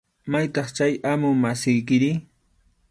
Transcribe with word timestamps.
¿Maytaq 0.31 0.67
chay 0.75 0.93
amu 1.11 1.29
masiykiri? 1.43 2.11